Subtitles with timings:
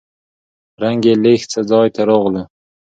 [0.81, 2.43] رنګ يې لېږ څه ځاى ته راغلو.